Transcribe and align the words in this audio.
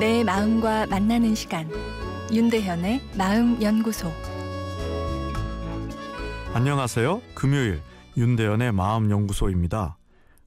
마음과 0.00 0.86
만나는 0.86 1.34
시간 1.34 1.68
윤대현의 2.32 3.02
마음 3.18 3.60
연구소 3.60 4.10
안녕하세요. 6.54 7.20
금요일 7.34 7.82
윤대현의 8.16 8.72
마음 8.72 9.10
연구소입니다. 9.10 9.98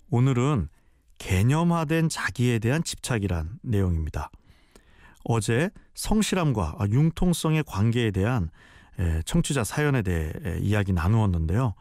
오늘은 0.10 0.70
개념화된 1.20 2.10
자기에 2.10 2.58
대한 2.58 2.84
집착이란 2.84 3.60
내용입니다. 3.62 4.32
어제 5.24 5.70
성실함과 5.94 6.78
융통성의 6.90 7.64
관계에 7.68 8.10
대한 8.10 8.50
청취자 9.26 9.64
사연에 9.64 10.02
대해 10.02 10.34
이야기 10.62 10.94
나누었는데요. 10.94 11.76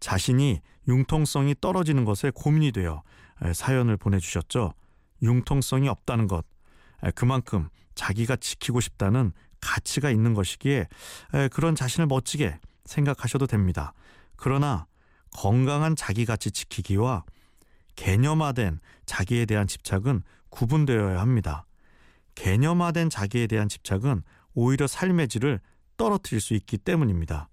자신이 0.00 0.62
융통성이 0.88 1.54
떨어지는 1.60 2.06
것에 2.06 2.32
고민이 2.34 2.72
되어 2.72 3.02
사연을 3.52 3.98
보내주셨죠. 3.98 4.72
융통성이 5.22 5.90
없다는 5.90 6.26
것, 6.26 6.46
그만큼 7.14 7.68
자기가 7.94 8.36
지키고 8.36 8.80
싶다는 8.80 9.32
가치가 9.60 10.10
있는 10.10 10.34
것이기에 10.34 10.86
그런 11.50 11.74
자신을 11.74 12.06
멋지게 12.06 12.58
생각하셔도 12.84 13.46
됩니다. 13.46 13.92
그러나 14.36 14.86
건강한 15.30 15.96
자기 15.96 16.24
가치 16.24 16.50
지키기와 16.50 17.24
개념화된 17.96 18.80
자기에 19.06 19.46
대한 19.46 19.66
집착은 19.66 20.22
구분되어야 20.50 21.20
합니다. 21.20 21.66
개념화된 22.34 23.10
자기에 23.10 23.48
대한 23.48 23.68
집착은 23.68 24.22
오히려 24.54 24.86
삶의 24.86 25.28
질을 25.28 25.60
떨어뜨릴 25.96 26.40
수 26.40 26.54
있기 26.54 26.78
때문입니다. 26.78 27.48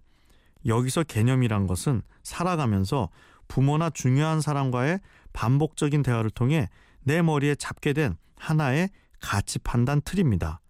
여기서 0.68 1.04
개념이란 1.04 1.68
것은 1.68 2.04
살아가면서 2.24 3.10
부모나 3.48 3.90
중요한 3.90 4.42
사람과의 4.42 5.00
반복적인 5.34 6.04
대화를 6.04 6.30
통해 6.30 6.70
내 7.02 7.22
머리에 7.22 7.56
잡게 7.56 7.94
된 7.94 8.16
하나의 8.38 8.90
가치 9.26 9.58
판단 9.60 10.02
틀입니다. 10.02 10.62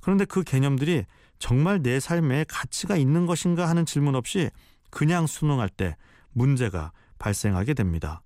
그런데 0.00 0.24
그 0.24 0.42
개념들이 0.42 1.04
정말 1.38 1.80
내 1.80 2.00
삶에 2.00 2.44
가치가 2.48 2.96
있는 2.96 3.24
것인가 3.24 3.68
하는 3.68 3.86
질문 3.86 4.16
없이 4.16 4.50
그냥 4.90 5.26
수능할 5.26 5.68
때 5.68 5.96
문제가 6.32 6.92
발생하게 7.18 7.74
됩니다. 7.74 8.20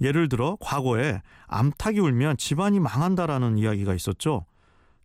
예를 0.00 0.28
들어 0.28 0.56
과거에 0.60 1.20
암탉이 1.48 1.98
울면 1.98 2.36
집안이 2.36 2.80
망한다라는 2.80 3.58
이야기가 3.58 3.92
있었죠. 3.94 4.46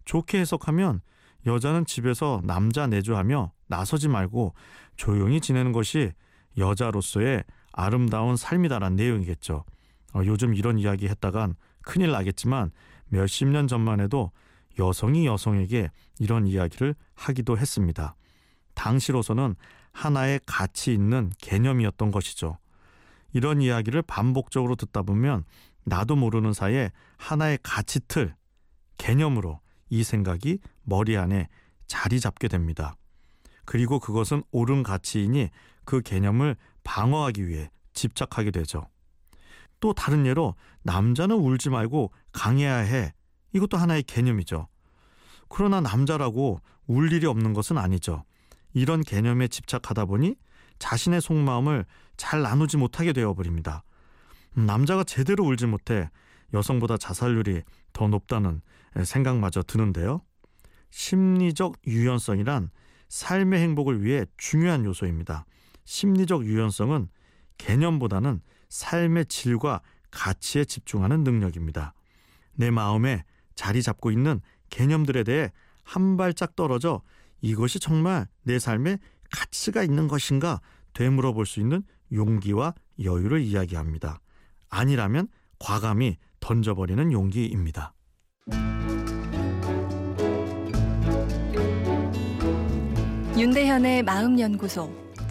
좋게 0.06 0.39
해석하면 0.39 1.02
여자는 1.45 1.86
집에서 1.86 2.42
남자 2.44 2.88
내조하며 2.88 3.52
나서지 3.67 4.08
말고 4.08 4.54
조용히 4.95 5.42
지내는 5.42 5.72
것이 5.72 6.11
여자로서의 6.58 7.44
아름다운 7.73 8.38
삶이다라는 8.38 8.95
내용이겠죠. 8.95 9.66
어, 10.14 10.22
요즘 10.26 10.56
이런 10.56 10.78
이야기 10.80 11.08
했다간 11.08 11.56
큰일 11.82 12.11
나겠지만 12.11 12.72
몇십 13.10 13.48
년 13.48 13.68
전만 13.68 14.00
해도 14.00 14.32
여성이 14.80 15.26
여성에게 15.26 15.92
이런 16.20 16.46
이야기를 16.48 16.96
하기도 17.16 17.58
했습니다. 17.58 18.16
당시로서는 18.74 19.56
하나의 19.92 20.40
가치 20.46 20.94
있는 20.94 21.32
개념이었던 21.40 22.12
것이죠. 22.12 22.58
이런 23.34 23.62
이야기를 23.62 24.04
반복적으로 24.04 24.76
듣다 24.76 25.02
보면 25.02 25.44
나도 25.84 26.16
모르는 26.16 26.54
사이에 26.54 26.92
하나의 27.18 27.60
가치 27.64 28.00
틀, 28.08 28.36
개념으로 28.98 29.60
이 29.90 30.04
생각이 30.04 30.60
머리 30.84 31.18
안에 31.18 31.48
자리 31.88 32.20
잡게 32.20 32.48
됩니다. 32.48 32.96
그리고 33.66 34.00
그것은 34.00 34.44
옳은 34.52 34.84
가치이니 34.84 35.50
그 35.86 36.02
개념을 36.02 36.56
방어하기 36.84 37.48
위해 37.48 37.70
집착하게 37.94 38.52
되죠. 38.52 38.88
또 39.80 39.94
다른 39.94 40.25
예로 40.25 40.56
남자는 40.83 41.36
울지 41.36 41.70
말고 41.70 42.11
강해야 42.32 42.77
해. 42.77 43.14
이것도 43.54 43.77
하나의 43.77 44.04
개념이죠. 44.04 44.67
그러나 45.49 45.82
남자라고 45.82 46.61
울 46.88 47.11
일이 47.11 47.26
없는 47.26 47.54
것은 47.54 47.77
아니죠. 47.77 48.23
이런 48.73 49.02
개념에 49.02 49.48
집착하다 49.48 50.05
보니 50.05 50.36
자신의 50.80 51.21
속마음을 51.21 51.86
잘 52.17 52.42
나누지 52.42 52.77
못하게 52.77 53.14
되어버립니다. 53.14 53.83
남자가 54.54 55.04
제대로 55.04 55.45
울지 55.45 55.67
못해 55.67 56.10
여성보다 56.54 56.98
자살률이 56.98 57.64
더 57.93 58.08
높다는 58.08 58.61
생각마저 59.04 59.64
드는데요. 59.64 60.21
심리적 60.89 61.76
유연성이란 61.86 62.70
삶의 63.10 63.61
행복을 63.61 64.04
위해 64.04 64.26
중요한 64.37 64.86
요소입니다. 64.86 65.45
심리적 65.86 66.45
유연성은 66.45 67.10
개념보다는 67.58 68.42
삶의 68.70 69.26
질과 69.28 69.82
가치에 70.12 70.66
집중하는 70.66 71.23
능력입니다. 71.23 71.94
내 72.54 72.72
마음에 72.72 73.23
자리 73.56 73.82
잡고 73.82 74.12
있는 74.12 74.42
개념들에 74.70 75.23
대해 75.23 75.52
한 75.84 76.17
발짝 76.17 76.56
떨어져 76.56 77.02
이것이 77.42 77.80
정말 77.80 78.28
내 78.44 78.60
삶에 78.60 78.98
가치가 79.32 79.84
있는 79.84 80.08
것인가 80.08 80.62
되물어 80.94 81.34
볼 81.34 81.46
수 81.46 81.60
있는 81.60 81.84
용기와 82.12 82.73
여유를 83.04 83.42
이야기합니다. 83.42 84.20
아니라면 84.70 85.28
과감히 85.60 86.17
던져버리는 86.40 87.12
용기입니다. 87.12 87.94
윤대현의 93.38 94.04
마음연구소 94.04 95.07